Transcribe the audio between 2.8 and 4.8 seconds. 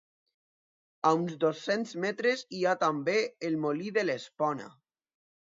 també el Molí de l'Espona.